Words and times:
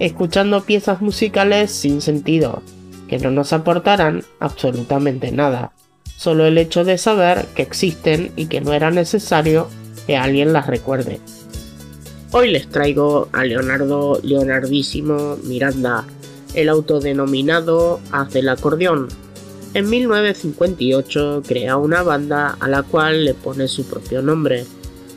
escuchando 0.00 0.62
piezas 0.62 1.02
musicales 1.02 1.70
sin 1.70 2.00
sentido, 2.00 2.62
que 3.06 3.18
no 3.18 3.30
nos 3.30 3.52
aportarán 3.52 4.24
absolutamente 4.40 5.30
nada, 5.30 5.72
solo 6.16 6.46
el 6.46 6.58
hecho 6.58 6.84
de 6.84 6.98
saber 6.98 7.46
que 7.54 7.62
existen 7.62 8.32
y 8.34 8.46
que 8.46 8.60
no 8.60 8.72
era 8.72 8.90
necesario 8.90 9.68
que 10.06 10.16
alguien 10.16 10.52
las 10.52 10.66
recuerde. 10.66 11.20
Hoy 12.32 12.50
les 12.50 12.68
traigo 12.68 13.28
a 13.32 13.44
Leonardo 13.44 14.20
Leonardísimo 14.22 15.36
Miranda, 15.44 16.06
el 16.54 16.68
autodenominado 16.68 18.00
Haz 18.10 18.32
del 18.32 18.48
acordeón. 18.48 19.08
En 19.74 19.90
1958 19.90 21.42
crea 21.46 21.76
una 21.76 22.02
banda 22.02 22.56
a 22.58 22.68
la 22.68 22.82
cual 22.82 23.24
le 23.24 23.34
pone 23.34 23.68
su 23.68 23.84
propio 23.84 24.22
nombre. 24.22 24.64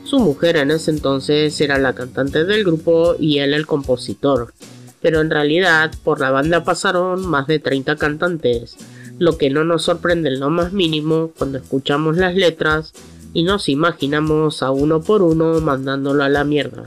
Su 0.04 0.20
mujer 0.20 0.58
en 0.58 0.72
ese 0.72 0.92
entonces 0.92 1.60
era 1.62 1.78
la 1.78 1.94
cantante 1.94 2.44
del 2.44 2.64
grupo 2.64 3.16
y 3.18 3.40
él 3.40 3.54
el 3.54 3.66
compositor. 3.66 4.54
Pero 5.04 5.22
en 5.22 5.30
realidad 5.30 5.92
por 6.04 6.20
la 6.20 6.32
banda 6.32 6.64
pasaron 6.64 7.28
más 7.28 7.46
de 7.46 7.60
30 7.60 7.96
cantantes, 7.98 8.76
lo 9.20 9.38
que 9.38 9.52
no 9.52 9.64
nos 9.64 9.84
sorprende 9.84 10.30
en 10.30 10.40
lo 10.40 10.50
más 10.50 10.74
mínimo 10.74 11.32
cuando 11.38 11.60
escuchamos 11.60 12.18
las 12.18 12.34
letras 12.34 12.94
y 13.36 13.44
nos 13.44 13.70
imaginamos 13.70 14.64
a 14.64 14.72
uno 14.72 15.02
por 15.02 15.22
uno 15.22 15.62
mandándolo 15.62 16.24
a 16.24 16.30
la 16.30 16.44
mierda. 16.44 16.86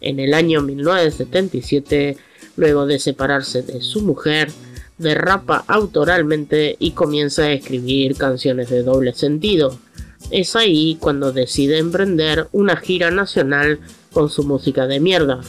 En 0.00 0.18
el 0.18 0.32
año 0.32 0.62
1977 0.62 2.16
Luego 2.58 2.86
de 2.86 2.98
separarse 2.98 3.62
de 3.62 3.80
su 3.80 4.02
mujer, 4.02 4.50
derrapa 4.98 5.64
autoralmente 5.68 6.74
y 6.80 6.90
comienza 6.90 7.42
a 7.42 7.52
escribir 7.52 8.16
canciones 8.16 8.68
de 8.68 8.82
doble 8.82 9.14
sentido. 9.14 9.78
Es 10.32 10.56
ahí 10.56 10.96
cuando 10.98 11.30
decide 11.30 11.78
emprender 11.78 12.48
una 12.50 12.74
gira 12.74 13.12
nacional 13.12 13.78
con 14.12 14.28
su 14.28 14.42
música 14.42 14.88
de 14.88 14.98
mierda, 14.98 15.40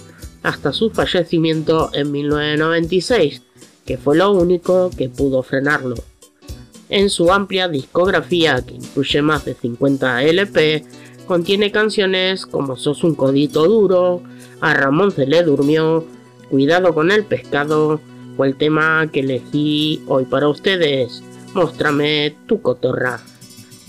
hasta 0.44 0.74
su 0.74 0.90
fallecimiento 0.90 1.90
en 1.94 2.12
1996, 2.12 3.42
que 3.86 3.98
fue 3.98 4.18
lo 4.18 4.32
único 4.32 4.90
que 4.96 5.10
pudo 5.10 5.44
frenarlo. 5.44 5.96
En 6.90 7.10
su 7.10 7.32
amplia 7.32 7.68
discografía, 7.68 8.62
que 8.66 8.76
incluye 8.76 9.22
más 9.22 9.46
de 9.46 9.54
50 9.54 10.24
LP, 10.24 10.84
contiene 11.28 11.72
canciones 11.72 12.46
como 12.46 12.78
Sos 12.78 13.04
un 13.04 13.16
codito 13.16 13.68
duro, 13.68 14.24
A 14.62 14.74
Ramón 14.74 15.12
se 15.12 15.28
le 15.28 15.44
durmió, 15.44 16.06
Cuidado 16.50 16.96
con 16.96 17.12
el 17.12 17.26
pescado 17.26 18.02
o 18.36 18.44
el 18.44 18.56
tema 18.56 19.08
que 19.12 19.20
elegí 19.20 20.02
hoy 20.08 20.26
para 20.26 20.50
ustedes. 20.50 21.22
Muéstrame 21.54 22.36
tu 22.48 22.62
cotorra. 22.62 23.20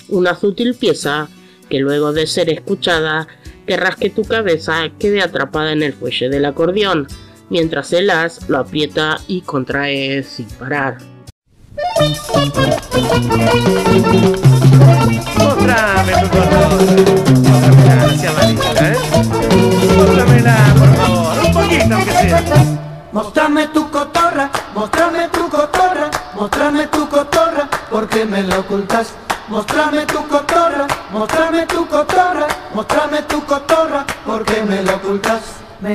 Una 0.09 0.35
sutil 0.35 0.75
pieza 0.75 1.29
que 1.71 1.79
luego 1.79 2.13
de 2.13 2.27
ser 2.27 2.51
escuchada 2.51 3.29
querrás 3.71 3.95
que 3.95 4.11
tu 4.11 4.25
cabeza 4.25 4.91
quede 4.99 5.23
atrapada 5.23 5.71
en 5.71 5.85
el 5.85 5.93
fuelle 5.93 6.29
del 6.29 6.45
acordeón, 6.45 7.07
mientras 7.51 7.93
el 7.93 8.11
as 8.11 8.49
lo 8.49 8.59
aprieta 8.59 9.19
y 9.29 9.43
contrae 9.43 10.25
sin 10.25 10.49
parar. 10.59 10.99
Mostrame 15.39 16.13
tu 16.21 16.29
cotorra. 16.31 16.81
¿eh? 18.81 18.97
por 20.77 20.97
favor. 20.97 21.39
Un 21.47 21.53
poquito 21.53 21.95
aunque 21.95 22.11
sea. 22.11 22.43
Mostrame 23.13 23.69
tu 23.69 23.89
cotorra, 23.89 24.51
mostrame 24.75 25.29
tu 25.29 25.49
cotorra, 25.49 26.11
mostrame 26.35 26.87
tu 26.89 27.09
cotorra, 27.09 27.71
porque 27.89 28.25
me 28.25 28.43
la 28.43 28.59
ocultas. 28.59 29.15
Mostrame 29.51 30.07
tu 30.07 30.25
cotorra, 30.29 30.87
mostrame 31.11 31.67
tu 31.67 31.85
cotorra, 31.89 32.30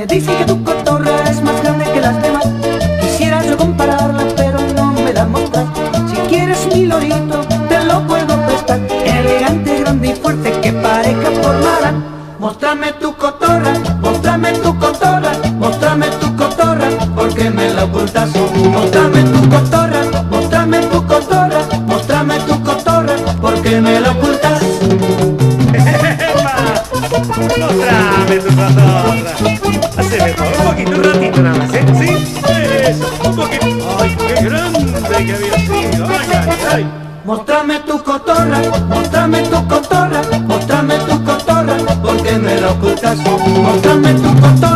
Me 0.08 0.14
dice 0.14 0.38
que 0.38 0.46
tu 0.46 0.64
cotorra 0.64 1.20
es 1.28 1.42
más 1.42 1.60
grande 1.64 1.84
que 1.92 2.00
las 2.00 2.22
demás. 2.22 2.46
Quisiera 3.02 3.44
yo 3.44 3.58
compararla, 3.58 4.24
pero 4.36 4.60
no 4.76 4.92
me 4.92 5.12
la 5.12 5.26
mostrar. 5.26 5.66
Si 6.08 6.16
quieres 6.30 6.68
mi 6.68 6.86
lorito, 6.86 7.42
te 7.68 7.84
lo 7.84 8.06
puedo 8.06 8.40
prestar. 8.46 8.82
Elegante, 9.04 9.80
grande 9.80 10.10
y 10.10 10.14
fuerte 10.14 10.52
que 10.62 10.74
parezca 10.74 11.32
por 11.42 11.56
mala. 11.56 11.94
Mostrame 12.38 12.94
tu 13.02 13.16
cotorra, 13.16 13.74
mostrame 14.00 14.54
tu 14.54 14.78
cotorra, 14.78 15.32
mostrame 15.58 16.06
tu 16.22 16.36
cotorra, 16.36 16.88
porque 17.16 17.50
me 17.50 17.74
la 17.74 17.86
ocultas. 17.86 18.30
Mostrame 18.76 19.15
Poquito. 32.94 33.98
¡Ay, 34.00 34.16
qué 34.16 34.44
grande 34.44 35.26
que 35.26 35.34
había 35.34 35.58
sido! 35.58 36.06
¡Ay, 36.08 36.28
ay, 36.32 36.60
ay! 36.72 36.86
Mostrame 37.26 37.80
tu 37.80 38.04
cotorra, 38.04 38.62
mostrame 38.88 39.42
tu 39.42 39.68
cotorra, 39.68 40.22
mostrame 40.48 40.98
tu 41.00 41.24
cotorra, 41.24 41.78
porque 42.04 42.38
me 42.38 42.62
la 42.62 42.72
ocultas. 42.72 43.18
Mostrame 43.18 44.14
tu 44.14 44.36
cotorra, 44.40 44.75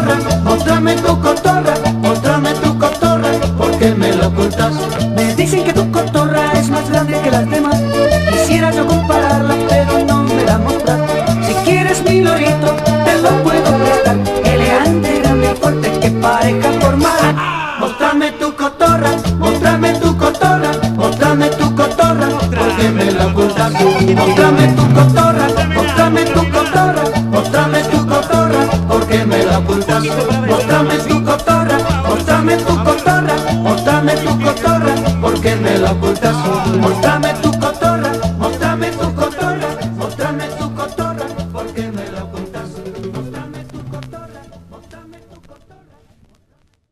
mostrame 24.16 24.68
tu 24.76 24.84
cotorra, 24.94 25.48
mostrame 25.76 26.26
tu 26.26 26.52
cotorra, 26.52 27.04
mostrame 27.32 27.82
tu 27.84 28.08
cotorra, 28.08 28.62
porque 28.88 29.26
me 29.26 29.44
la 29.44 29.60
ocultas. 29.60 30.04
Mostrame 30.48 30.98
tu 31.08 31.24
cotorra, 31.24 31.78
mostrame 32.08 32.58
tu 32.58 32.84
cotorra, 32.84 33.36
mostrame 33.64 34.14
tu 34.16 34.40
cotorra, 34.42 34.96
porque 35.22 35.56
me 35.56 35.78
la 35.78 35.92
ocultas. 35.92 36.36
Mostrame 36.82 37.19